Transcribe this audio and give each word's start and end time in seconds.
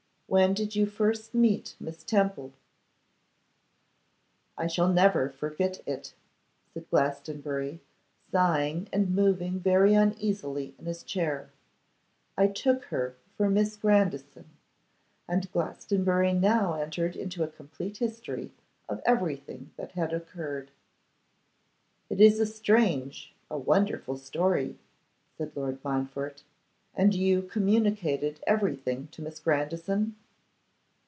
When 0.31 0.53
did 0.53 0.77
you 0.77 0.85
first 0.85 1.33
meet 1.35 1.75
Miss 1.77 2.05
Temple?' 2.05 2.53
'I 4.57 4.67
shall 4.67 4.87
never 4.87 5.27
forget 5.29 5.81
it,' 5.85 6.13
said 6.73 6.89
Glastonbury, 6.89 7.81
sighing 8.31 8.87
and 8.93 9.13
moving 9.13 9.59
very 9.59 9.93
uneasily 9.93 10.73
in 10.79 10.85
his 10.85 11.03
chair. 11.03 11.49
'I 12.37 12.47
took 12.47 12.85
her 12.85 13.17
for 13.35 13.49
Miss 13.49 13.75
Grandison.' 13.75 14.49
And 15.27 15.51
Glastonbury 15.51 16.31
now 16.31 16.75
entered 16.75 17.17
into 17.17 17.43
a 17.43 17.49
complete 17.51 17.97
history 17.97 18.51
of 18.87 19.01
everything 19.05 19.71
that 19.75 19.91
had 19.91 20.13
occurred. 20.13 20.71
'It 22.09 22.21
is 22.21 22.39
a 22.39 22.45
strange, 22.45 23.33
a 23.49 23.57
wonderful 23.57 24.15
story,' 24.15 24.79
said 25.37 25.51
Lord 25.57 25.83
Montfort, 25.83 26.43
'and 26.93 27.13
you 27.15 27.41
communicated 27.41 28.41
everything 28.47 29.07
to 29.07 29.21
Miss 29.21 29.39
Grandison? 29.39 30.15